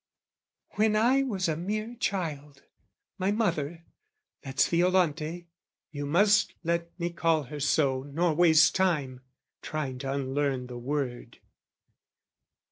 When 0.77 0.95
I 0.95 1.21
was 1.21 1.47
a 1.47 1.55
mere 1.55 1.93
child, 1.93 2.63
my 3.19 3.31
mother...that's 3.31 4.67
Violante, 4.67 5.45
you 5.91 6.07
must 6.07 6.55
let 6.63 6.99
me 6.99 7.11
call 7.11 7.43
her 7.43 7.59
so 7.59 8.01
Nor 8.11 8.33
waste 8.33 8.73
time, 8.73 9.21
trying 9.61 9.99
to 9.99 10.11
unlearn 10.11 10.65
the 10.65 10.79
word 10.79 11.37